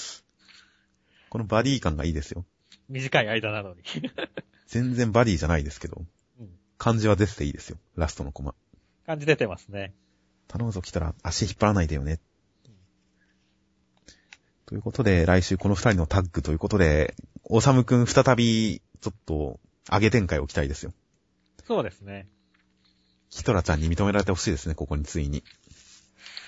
[1.33, 2.45] このバディ感がいいですよ。
[2.89, 3.81] 短い間なのに。
[4.67, 6.05] 全然バディじゃないですけど、
[6.39, 7.79] うん漢字は出てていいですよ。
[7.95, 8.53] ラストのコマ。
[9.07, 9.95] 感じ出てますね。
[10.47, 12.19] 頼むぞ来たら足引っ張らないでよね。
[14.67, 17.15] ということで、来週この二人のタッグということで、
[17.45, 19.59] オサムくん再び、ちょっと、
[19.89, 20.93] 上げ展開を期待ですよ。
[21.65, 22.27] そうですね。
[23.31, 25.43] キトラちゃんに認められてほしいですね、ここについに。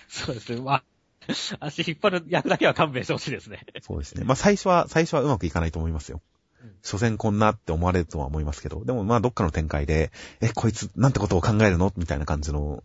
[0.09, 0.61] そうですね。
[0.61, 0.83] まあ、
[1.59, 3.65] 足引っ張る役だけは勘弁してほしいですね。
[3.81, 4.23] そうですね。
[4.23, 6.21] まあ最初は、最初はうまくいかないと思いますよ
[6.63, 6.75] うん。
[6.81, 10.11] 所詮こんなって思われるとは思いますけど、でもまあどっかの展開で、
[10.41, 11.93] え、こいつなんてことを考えるの？
[11.97, 12.83] みたいな感じの、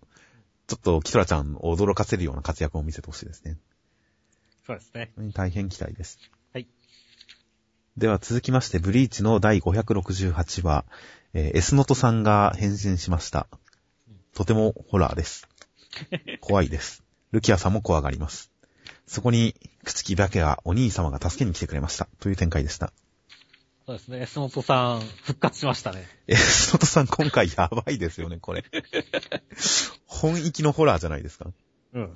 [0.67, 3.59] ちょっとキトラちゃんを驚かせるような活躍を見せてほしいですね。
[4.67, 5.13] そうですね。
[5.33, 6.19] 大変期待です。
[6.53, 6.69] はい。
[7.97, 10.85] では続きまして、ブリーチの第568話、
[11.33, 13.49] えー、エスノトさんが変身しました。
[14.35, 15.49] とてもホラーです。
[16.41, 17.03] 怖いです。
[17.33, 18.51] ルキアさんも怖がります。
[19.07, 19.55] そこに、
[19.85, 22.09] 口木だけはお兄様が助けに来てくれました。
[22.21, 22.93] という展開でした。
[23.87, 24.21] そうですね。
[24.21, 26.07] エスモトさん、復活しましたね。
[26.29, 28.65] エスノトさん今回やばいですよね、これ。
[30.07, 31.51] 本域のホラーじゃないですか。
[31.93, 32.15] うん。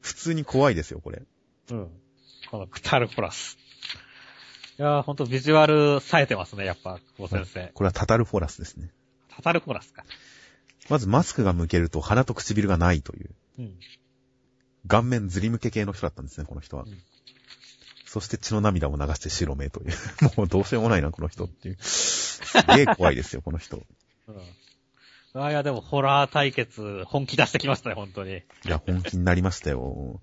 [0.00, 1.22] 普通に怖いですよ、これ。
[1.70, 1.90] うん。
[2.50, 3.56] このクタルプラス。
[4.78, 7.70] いやー、ほんとビジュアル冴えてますね、やっぱ、久保先生。
[7.72, 8.90] これはタタルフォラスですね。
[9.28, 10.04] タタルプラスか。
[10.88, 13.30] まずマスクが向けると鼻と唇がないという。
[13.58, 13.78] うん。
[14.86, 16.84] 顔面ずり向け系の人だったんですね、この人は。
[16.84, 16.98] うん
[18.16, 19.92] そして血の涙を流して白目という。
[20.38, 21.76] もうどうしようもないな、この人っていう。
[21.82, 22.40] す
[22.74, 23.82] げえ怖いですよ、この人。
[24.26, 24.40] うん。
[25.42, 28.36] あいや、でも、ホラー対決、本気出してきましたね、本当に。
[28.36, 30.22] いや、本気になりましたよ。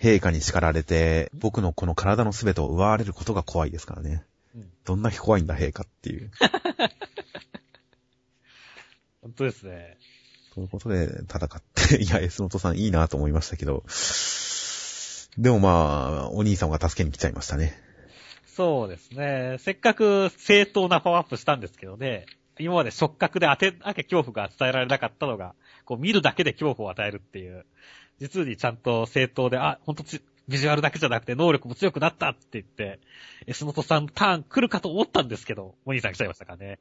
[0.00, 4.24] 陛下に叱られて、僕のこの体の全てを奪われることが怖いですからね。
[4.56, 4.72] うん。
[4.84, 6.32] どんなに怖いんだ、陛下っていう。
[9.22, 9.96] 本当ですね。
[10.54, 13.84] ということで、戦って、 いや、エスノトさんいいなと思いましたけど。
[15.38, 17.72] でもまあ、お兄さんが助けに来ちゃいましたね。
[18.46, 19.56] そうですね。
[19.58, 22.26] せっかく正当なパワーアップしたんですけどね、
[22.58, 27.64] 今まで触覚で当てなきゃ恐怖が伝えられなかったのが、こう見るだけで恐怖を与えるっていう、
[28.18, 30.04] 実にちゃんと正当で、あ、ほんと
[30.48, 32.98] ビジュアルだけじゃなくて能力も強くなったって言って、
[33.46, 36.78] エスノトさんターン来るかと思ったんですけど、お兄さん来ちゃいましたからね。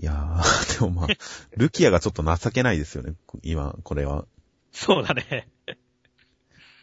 [0.00, 1.08] いやー、 でもまあ、
[1.56, 4.26] ルキアがちょっと情けないですよね、今、これは。
[4.72, 5.48] そうだね。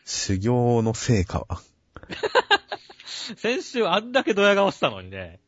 [0.05, 1.61] 修行の成果は。
[3.37, 5.39] 先週あんだけドヤ顔したのにね。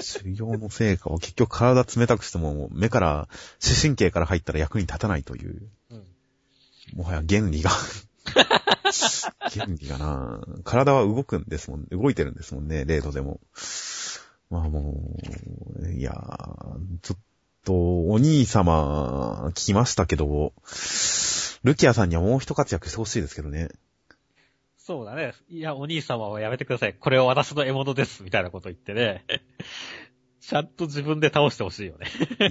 [0.00, 3.28] 修行の成果は結局体冷たくしても目から、
[3.58, 6.06] 視神経から入ったら役に立たないという、うん。
[6.94, 7.70] もはや原理が、
[9.50, 13.40] 原理がな体は動くんですもん、動いてるんですもんね、0度でも。
[14.50, 15.18] まあも
[15.80, 17.18] う、いやー、ちょっ
[17.64, 17.72] と、
[18.08, 20.52] お兄様、聞きましたけど、
[21.64, 23.68] ルキアさんにはもう一活躍してほしいですけどね。
[24.76, 25.32] そうだね。
[25.48, 26.94] いや、お兄様はやめてください。
[26.94, 28.22] これは私の獲物です。
[28.22, 29.24] みたいなこと言ってね。
[30.42, 32.06] ちゃんと自分で倒してほしいよね。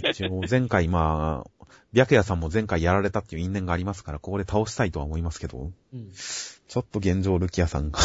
[0.10, 6.12] 一応、前回まあ、白夜さんも前回やられたっていう因縁がありますから、ここで倒したいとは思いますけど、うん。
[6.12, 8.00] ちょっと現状ルキアさんが、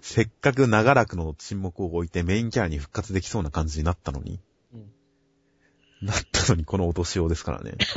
[0.00, 4.40] せっかく長らくの沈黙を置いてメインキャラに復活できそうな感じになったのに、
[4.72, 6.06] うん。
[6.06, 7.76] なったのにこの落としようですからね。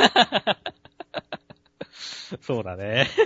[2.41, 3.07] そうだね。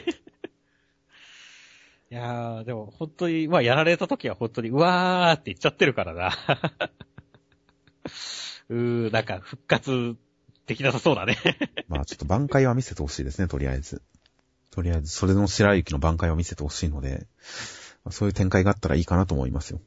[2.11, 6.31] いやー、でも本当に、まあやられた時は本当に、うわーって言っちゃってるからな。
[8.69, 10.15] うー、なんか復活
[10.65, 11.37] できなさそうだね。
[11.87, 14.01] まあちょっと挽回は見せてほしいですね、とりあえず。
[14.71, 17.19] とりあえず、それの白雪の挽回を見せてほしいので、まあ
[18.11, 19.81] そういう展開があったらいいかなと思いますよ。